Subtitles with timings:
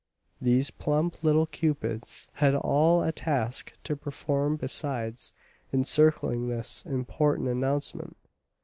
[0.41, 5.31] These plump little Cupids had all a task to perform besides
[5.71, 8.17] encircling this important announcement.